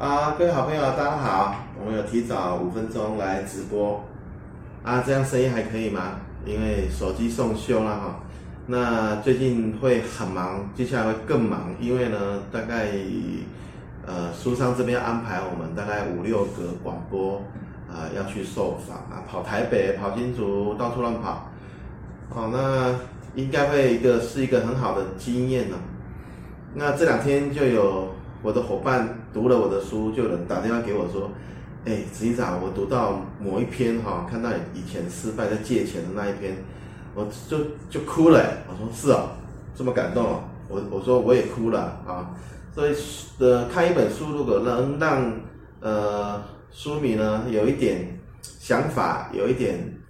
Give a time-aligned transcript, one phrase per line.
[0.00, 1.56] 啊，各位好朋友，大家好！
[1.78, 4.02] 我们有提早五分钟来直播
[4.82, 6.20] 啊，这样声音还可以吗？
[6.46, 8.20] 因为手机送修了哈。
[8.66, 12.16] 那最近会很忙，接下来会更忙，因为呢，
[12.50, 12.88] 大概
[14.06, 17.36] 呃书商这边安排我们大概五六个广播
[17.86, 21.50] 啊、呃、要去受访啊，跑台北、跑新竹，到处乱跑。
[22.30, 22.94] 好，那
[23.34, 25.76] 应该会一个是一个很好的经验呢。
[26.72, 28.08] 那这两天就有。
[28.42, 31.30] 我的伙伴读了我的书，就有人打电话给我说
[31.84, 36.56] ：“哎，执行长，我读到某一篇哈，看到以前失败在借钱的那一篇，
[37.14, 37.58] 我就
[37.90, 39.32] 就哭了。”我说：“是啊，
[39.74, 42.34] 这么感动！”我我说我也哭了啊。
[42.74, 42.94] 所以
[43.38, 45.32] 呃，看一本书，如果能让
[45.80, 50.00] 呃书迷呢有一点想法，有一点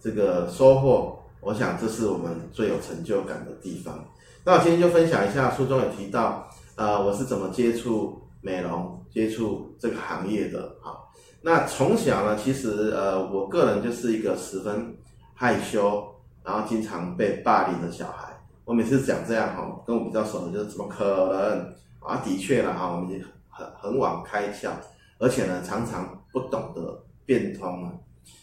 [0.00, 4.04] 这个收获，我想这是我们最有成就感的地方。
[4.44, 6.48] 那我今天就分享一下书中有提到。
[6.76, 10.74] 呃，我是怎么接触美容、接触这个行业的？
[10.80, 10.98] 哈，
[11.42, 14.96] 那从小呢，其实呃，我个人就是一个十分
[15.34, 16.02] 害羞，
[16.42, 18.32] 然后经常被霸凌的小孩。
[18.64, 22.22] 我每次讲这样哈，跟我比较熟的就是怎么可能啊？
[22.24, 24.70] 的确了哈，我们很很晚开窍，
[25.18, 27.92] 而且呢，常常不懂得变通了。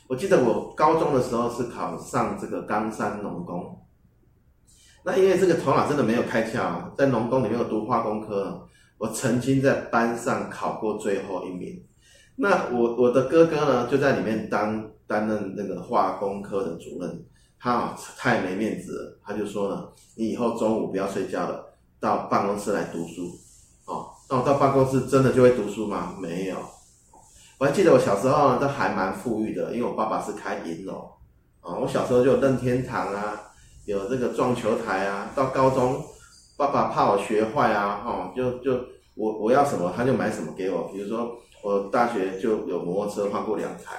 [0.08, 3.76] 我记得我高中的时候是考上这个冈山农工。
[5.10, 8.68] 那因为这个头脑真的没有开窍，在农工里面有读化工科，
[9.00, 11.84] 我曾经在班上考过最后一名。
[12.36, 17.26] 那我我的哥哥呢，就在里面当担任那个化工科的主任，
[17.60, 23.32] 他太没面子了，他就说呢，你以后中午不要睡觉了，到办公室来读书。
[23.86, 26.16] 哦，那我到办公室真的就会读书吗？
[26.22, 26.58] 没有。
[27.58, 31.10] 我还记得我小时候呢，都还蛮富裕的，因为我爸爸是开银楼，
[31.62, 33.46] 啊，我小时候就有任天堂啊。
[33.90, 36.00] 有这个撞球台啊，到高中，
[36.56, 38.74] 爸爸怕我学坏啊，哈，就就
[39.16, 40.84] 我我要什么他就买什么给我。
[40.94, 43.96] 比如说我大学就有摩托车换过两台，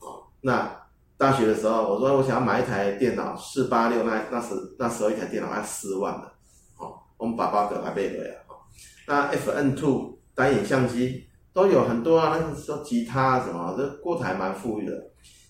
[0.00, 0.70] 哦，那
[1.16, 6.30] 大学的时候我说我想要买一台电脑四八六，那那时那时候一台电脑要四万了，
[6.76, 8.60] 哦，我们爸爸给还背回来，哦，
[9.06, 11.24] 那 F N Two 单眼相机
[11.54, 14.92] 都有很多啊，那时候吉他什么，这过得还蛮富裕的，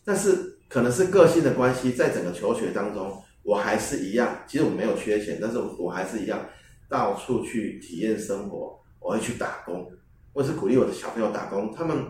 [0.04, 3.20] 但是可能是个性的关系，在整个求学当中。
[3.42, 6.38] 我还是一样，其实我没有缺钱，但是我还是一样，
[6.88, 8.78] 到处去体验生活。
[9.00, 9.90] 我会去打工，
[10.34, 11.72] 我是鼓励我的小朋友打工。
[11.74, 12.04] 他们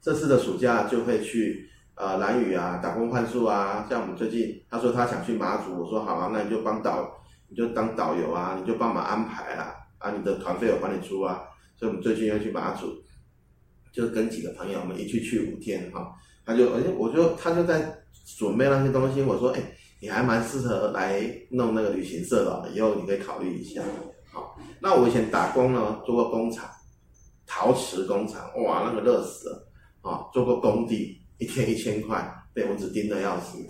[0.00, 3.86] 这次的暑假就会去呃蓝屿啊打工换宿啊。
[3.88, 7.08] 像我们最近，他说他想去马祖，我说好啊，那你就帮导，
[7.48, 11.42] 你就当导游啊，你就帮忙安排啊，啊你的团费我帮你出啊。
[11.76, 12.88] 所以我们最近要去马祖，
[13.92, 16.12] 就跟几个朋友我们一起去五天哈、
[16.44, 18.02] 他就哎，我就他就在
[18.36, 19.60] 准备那些东西，我说哎。
[20.02, 23.80] 你还蛮适合来弄那个旅行社的，以后你可以考虑一下。
[24.32, 26.68] 好，那我以前打工呢，做过工厂，
[27.46, 29.68] 陶瓷工厂，哇，那个热死了
[30.00, 30.26] 啊！
[30.32, 33.64] 做过工地，一天一千块，被蚊子叮得要死。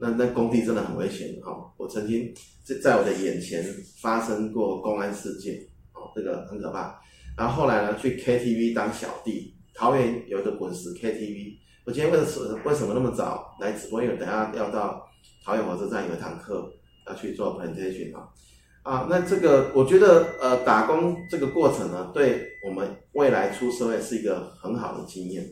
[0.00, 1.54] 那那工地真的很危险哈！
[1.76, 2.28] 我曾经
[2.64, 3.64] 在在我的眼前
[4.02, 5.54] 发生过公安事件，
[5.92, 7.00] 哦，这个很可怕。
[7.36, 11.56] 然后后来呢，去 KTV 当小弟，桃园有一个滚石 KTV。
[11.84, 14.02] 我今天为什么为什么那么早来直播？
[14.02, 15.06] 因为等下要到。
[15.44, 16.70] 桃园火车站有一堂课
[17.06, 18.28] 要去做 presentation 啊，
[18.82, 25.44] 啊，那这个我觉得呃打工这个过程呢，对我们未来出社会是一个很好的经验。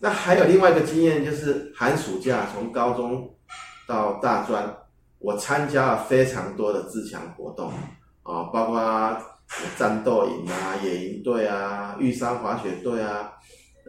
[0.00, 3.34] 那还有另外一个经验就是寒暑假从高中
[3.88, 4.76] 到大专，
[5.18, 7.72] 我参加了非常多的自强活动
[8.22, 9.18] 啊，包括
[9.78, 13.32] 战斗营啊、野营队啊、玉山滑雪队啊，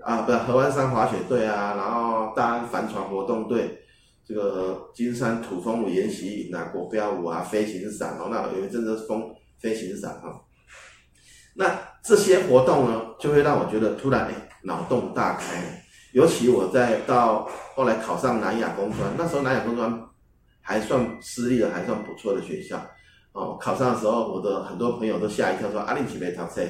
[0.04, 3.82] 啊不是合欢山滑雪队啊，然后大安帆船活动队。
[4.28, 10.34] 这个金山土风舞研习营啊，国标舞啊，飞行伞哦，那有一阵子风飞行伞啊，
[11.56, 15.84] 那这些活动呢，就会让我觉得突然哎，脑洞大开。
[16.14, 20.02] 尤其我在到后来考上南亚工专，那时候南亚工专
[20.62, 22.84] 还算私立的，还算不错的学校
[23.34, 23.58] 哦。
[23.62, 26.62] 考上的时候，我的很多朋友都吓一跳，说阿玲起没考车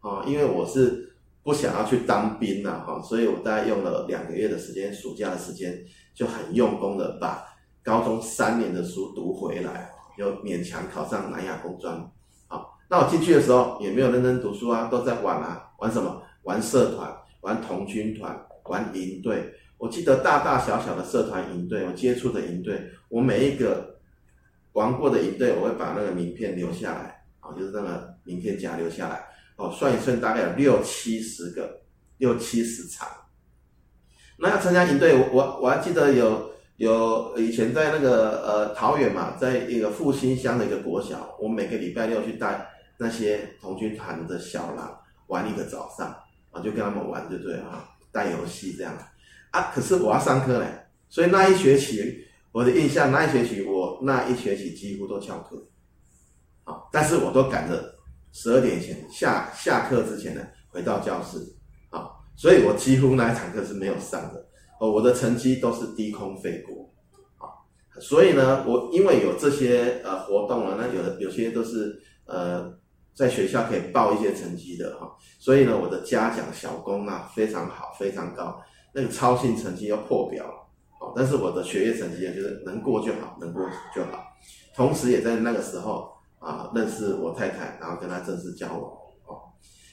[0.00, 1.08] 哦，因为我是。
[1.42, 5.74] 不想要去当兵了哈，所以我大概用了两个月的时间，暑假的时间
[6.20, 7.42] 就很用功的把
[7.82, 11.96] 高中三年的书读回来，又勉强考上南亚工专。
[12.46, 16.22] 好，那我进去的时候也没有认真读书啊，都在玩啊，玩什么？
[16.42, 19.50] 玩社团，玩童军团，玩营队。
[19.78, 23.98] 我记得大大小小的社团营队，我接触的营队，我每一个
[24.72, 29.24] 玩过的营队，我会把那个名片留下来，啊，就是那个名片夹留下来。
[29.56, 31.80] 哦，算一算大概有六七十个，
[32.18, 33.08] 六七十场。
[34.40, 42.66] 那要参加营队，我我我还记得有有以前在那个呃桃园嘛，在一个复兴乡的一个国小，我每个礼拜六去带
[42.98, 46.14] 那些童军团的小狼玩一个早上。
[46.52, 47.88] 啊，就跟他们玩，对不对啊？
[48.10, 48.92] 带游戏这样
[49.52, 49.70] 啊。
[49.72, 50.66] 可是我要上课嘞，
[51.08, 55.64] 所以那一学期我的印象，那一学期我那一学期几乎都翘课，
[56.64, 57.94] 啊，但是我都赶着
[58.32, 61.38] 十二点前下下课之前呢回到教室，
[62.36, 64.46] 所以我几乎那一堂课是没有上的，
[64.80, 66.90] 哦，我的成绩都是低空飞过，
[67.38, 67.50] 啊，
[68.00, 72.78] 所以呢，我因为有这些呃活动了，那有的有些都是呃。
[73.12, 78.58] 在学校可以报一些成绩的哈，所以呢，我的嘉奖小功啊非常好，非常高，
[78.94, 80.46] 那个操行成绩要破表
[81.00, 81.12] 哦。
[81.14, 83.62] 但是我的学业成绩就是能过就好，能过
[83.94, 84.24] 就好。
[84.74, 88.90] 同时也在那个时候啊认识我太太，然后跟她正式交往。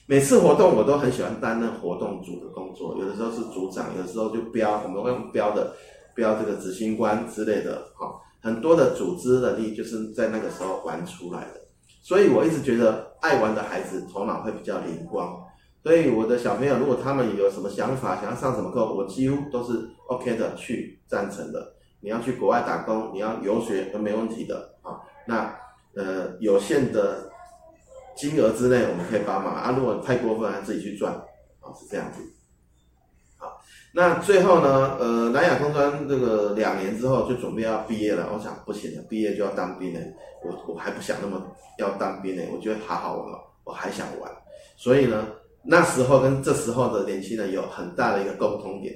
[0.09, 5.75] 每次活动我都很喜欢担任活动组的工作，有的时候是组长，有的时候就标，我们会用标的
[6.15, 8.09] 标这个执行官之类的哈。
[8.41, 11.61] 很多的组织能力就是在那个时候玩出来的。
[12.01, 15.37] 所以我一直觉得爱玩的孩子头脑会比较灵光，
[15.83, 19.73] 所以我的小朋友如果他们有什么想法，想要上什么课，我几乎都是
[20.07, 21.73] OK 的，去赞成的。
[21.99, 25.01] 你要去国外打工，你要游学都没问题的啊。
[25.25, 25.53] 那
[25.95, 27.29] 呃有限的
[28.17, 29.53] 金额之内我们可以帮忙。
[29.53, 31.13] 啊，如果太过分，还自己去赚。
[31.13, 32.21] 啊，是这样子。
[33.37, 33.61] 好
[33.93, 39.99] 那最后呢，呃，南亚工专这个两年之后就准备要毕业了，我想不行了，毕业就要当兵了，
[40.43, 41.41] 我我还不想那么
[41.77, 43.25] 要当兵呢，我觉得好好玩，
[43.63, 44.31] 我还想玩，
[44.75, 45.27] 所以呢，
[45.63, 48.95] 那时候跟这时候的年轻人有很大的一个共通点，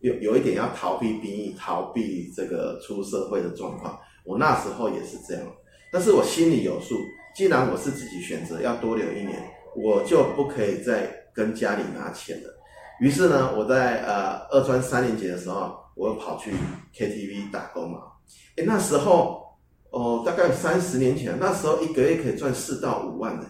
[0.00, 5.44] 有有一点要逃避兵役，逃避这个出社会的状况，我那时候也是这样，
[5.92, 6.96] 但是我心里有数，
[7.34, 9.42] 既然我是自己选择要多留一年，
[9.74, 12.48] 我就不可以再跟家里拿钱了。
[13.00, 16.52] 于是呢，我在呃二专三年级的时候，我跑去
[16.94, 17.98] KTV 打工嘛。
[18.56, 19.42] 诶，那时候
[19.90, 23.46] 哦，大概三十年前，那时候一个月可以赚四到五万呢。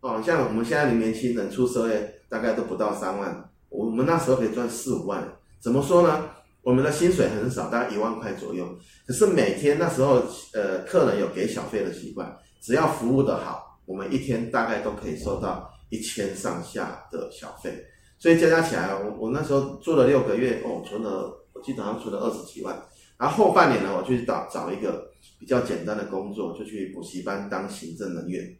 [0.00, 5.22] 哦，像我们现在的年轻人出社会，大概都不到三万，我们那时候可以赚四五万。
[5.60, 6.30] 怎么说呢？
[6.62, 8.66] 我们的薪水很少，大概一万块左右。
[9.06, 10.22] 可是每天那时候，
[10.54, 12.34] 呃，客人有给小费的习惯，
[12.64, 17.84] 只要服务的好，我们一天大概都可以收到一千上下的小费。
[18.18, 22.74] 所以加加起来，我我那时候做了六个月，哦，存了，我基本上存了二十几万。
[23.18, 25.06] 然后后半年呢，我去找找一个
[25.38, 28.56] 比较简单的工作，就去补习班当行政人员。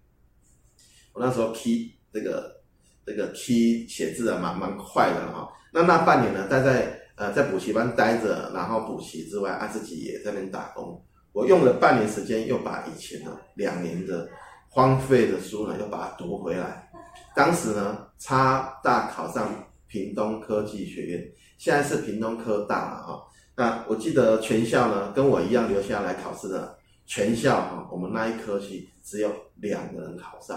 [1.15, 2.61] 我那时候 k 这个
[3.07, 5.49] 这个 k 写字啊，蛮蛮快的哈。
[5.73, 11.03] 那那半年呢，待在呃在补习班待着，然后补习之外，啊自己也在那边打工。
[11.35, 14.29] 我用了半年时间，又把以前呢两年的
[14.69, 16.89] 荒废的书呢，又把它读回来。
[17.35, 19.51] 当时呢，差大考上
[19.89, 21.25] 屏东科技学院，
[21.59, 23.23] 现在是屏东科大了哈。
[23.57, 30.57] 那我记得全校呢，跟我一样留下来考试的全校哈，我们那一科系只有两个人考上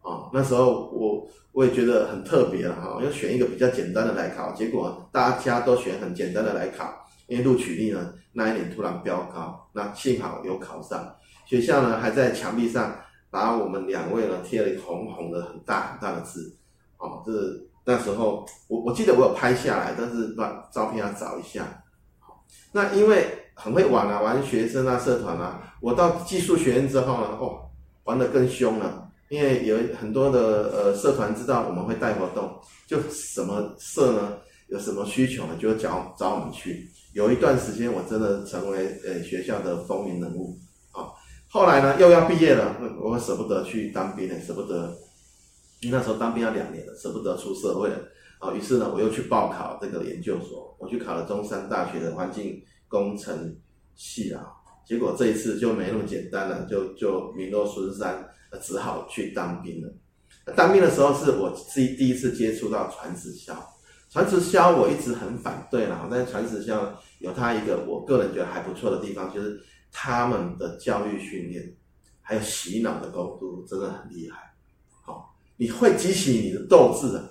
[0.00, 0.30] 啊。
[0.32, 11.14] 那时候我我也觉得很特别了哈，要选一个比较简单的来考，结果大家都选很简单的来考，因为录取率呢那一年突然飙高，那幸好有考上。
[11.44, 12.96] 学校呢还在墙壁上。
[13.28, 16.56] 把我们两位呢贴了一个红红的很大很大的字，
[16.96, 21.82] 哦，这是那时候我我记得我有拍下来，但是把照片要找一下。
[22.72, 27.68] 那因为很会玩啊，玩学生啊，社团啊，我到技术学院之后呢，哦，
[28.04, 34.32] 玩得更凶了，因为有很多的呃社团知道我们会带活动，就什么社呢，
[34.68, 36.88] 有什么需求呢，就找找我们去。
[37.12, 40.58] 有一段时间我真的成为呃学校的风云人物
[40.92, 41.08] 啊。
[41.48, 44.94] 后来呢，又要毕业了，我舍不得去当兵了，舍不得，
[45.90, 47.96] 那时候当兵要两年了，舍不得出社会了
[48.40, 48.52] 啊。
[48.52, 53.56] 于是呢，我又去报考这个研究所，我去考了中山大学的环境工程
[53.94, 54.44] 系啊。
[54.86, 58.28] 结果这一次就没那么简单了，就就名落孙山，
[58.60, 59.92] 只好去当兵了。
[60.54, 63.52] 当兵的时候是我自己第一次接触到传直销，
[64.16, 69.60] 传直销我一直很反对啦，但是传直销有它一个我个人觉得还不错的地方，就是。
[69.98, 71.74] 他们的教育训练，
[72.20, 74.36] 还有洗脑的功夫真的很厉害，
[75.06, 77.30] 好，你会激起你的斗志啊，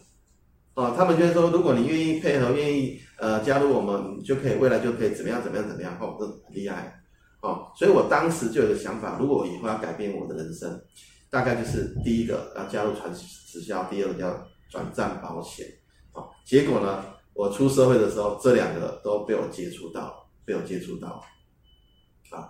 [0.74, 7.00] 啊，他们觉得说，如果你愿意配合，愿意呃加入我们，就可以未来就可以怎么样怎么样怎么样，哦，这很厉害，
[7.42, 10.82] 哦，所以我当时就有个想法，如果我以后要改变我的人生，
[11.30, 15.68] 大概就是第一个要加入传直销，第二个叫转战保险，
[16.16, 21.24] 哦，结果呢，我出社会的时候，这两个都被我接触到，被我接触到。
[22.32, 22.50] 啊，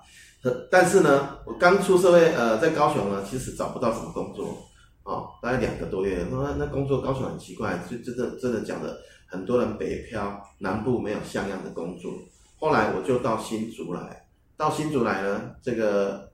[0.71, 4.57] 但是呢，我刚出社会，呃，在高雄呢，其实找不到什么工作，
[5.03, 12.13] 哦，大概两个多月，那那工作高雄很奇怪，就真的真的讲的，很多人北漂，南部没有像样的工作。
[12.57, 16.31] 后来我就到新竹来，到新竹来呢，这个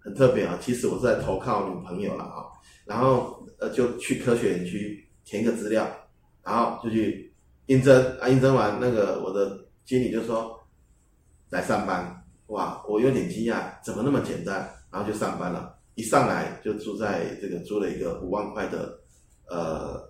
[0.00, 2.44] 很特别啊，其实我是在投靠女朋友了啊，
[2.84, 5.88] 然后呃就去科学园区填个资料，
[6.46, 7.34] 然后就去
[7.66, 10.56] 应征啊，应征完那个我的经理就说
[11.50, 14.70] 来上班，哇，我有点惊讶，怎么那么简单？
[14.92, 18.96] 然后就上班了，一上来就住在这个租了一个五万块的
[19.48, 20.08] 呃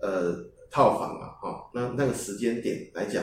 [0.00, 0.36] 呃
[0.70, 3.22] 套房嘛，哦，那那个时间点来讲，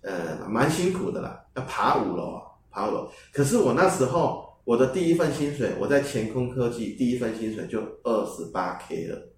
[0.00, 3.10] 呃，蛮辛苦的啦，要爬五楼啊，爬五楼。
[3.34, 9.28] 可是我那时候我的第一份薪水，我在前空科技第一份薪水就二十八 K 了。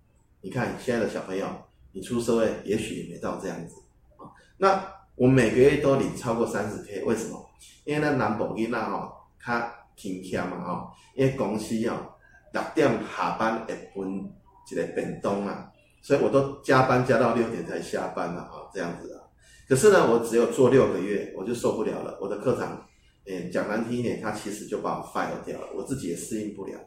[0.40, 1.46] 你看现在的小朋友，
[1.92, 3.76] 你出社会也许也没到这样子
[4.16, 4.30] 啊。
[4.58, 4.84] 那
[5.14, 7.48] 我每个月都领超过三十 K，为什么？
[7.84, 12.14] 因为那南部囡仔吼，他挺强嘛吼，因为公司哦
[12.52, 14.30] 六点下班会分
[14.70, 15.70] 一个便当啊，
[16.00, 19.20] 所以我都加班加到六点才下班了啊，这样子啊。
[19.68, 22.18] 可是呢，我只有做六个月，我就受不了了。
[22.20, 22.86] 我的课长，
[23.26, 26.78] 嗯，讲难听一点，他其实就把我 fire 掉了，我自己也适应不了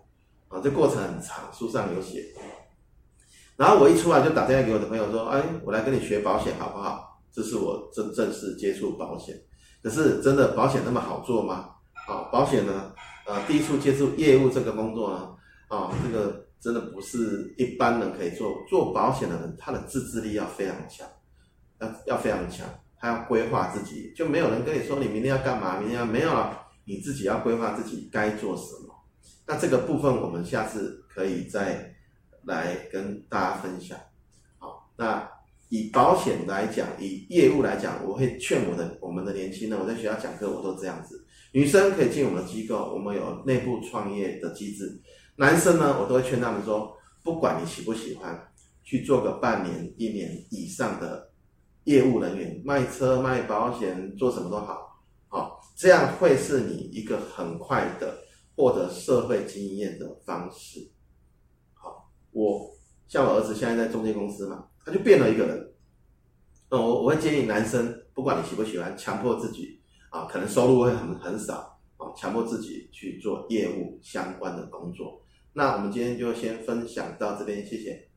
[0.50, 0.62] 啊。
[0.64, 2.26] 这过程很长，书上有写。
[3.58, 9.36] 然后我一出来就打电话给我的朋友说：“哎，我来跟你学保险好不好？”这是我正正式接触保险。
[9.82, 11.70] 可是真的保险那么好做吗？
[12.08, 12.92] 啊，保险呢？
[13.26, 15.30] 呃，第一次接触业务这个工作呢，
[15.70, 18.54] 啊，这个真的不是一般人可以做。
[18.70, 21.08] 做保险的人，他的自制力要非常强，
[21.80, 22.68] 要要非常强，
[23.00, 28.94] 他要规划自己，就没有人跟你说你明天要干嘛，明天要没有了，你自己要规划自己该做什么。
[29.48, 31.95] 那这个部分我们下次可以再。
[32.46, 33.98] 来跟大家分享，
[34.58, 35.28] 好，那
[35.70, 41.25] 以保险来讲，以业务来讲，我会劝我的我们的年轻人，我在学校讲课，我都这样子。
[41.52, 45.02] 女生可以进我们机构，我们有内部创业的机制。
[45.38, 48.40] 男生呢，我都会劝他们说，不管你喜不喜欢，
[48.84, 51.30] 去做个半年、一年以上的
[51.86, 58.18] 业务人员，卖车、卖保险，做什么都好，好，这样会是你一个很快的
[58.56, 60.80] 获得社会经验的方式。
[62.36, 62.70] 我
[63.08, 65.74] 像我儿子现在在中介公司嘛，他就变了一个人。
[66.70, 75.22] 那我我会建议男生，不管你喜不喜欢，强迫自己啊，可能收入会很很少啊，强迫自己去做业务相关的工作。
[75.54, 78.10] 那我们今天就先分享到这边，谢谢。